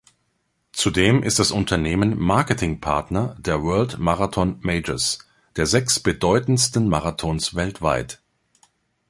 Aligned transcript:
Zudem 0.71 1.21
ist 1.21 1.37
das 1.37 1.51
Unternehmen 1.51 2.17
Marketing-Partner 2.19 3.35
der 3.37 3.61
World 3.61 3.99
Marathon 3.99 4.57
Majors, 4.61 5.19
der 5.57 5.67
sechs 5.67 5.99
bedeutendsten 5.99 6.89
Marathons 6.89 7.53
weltweit. 7.53 8.19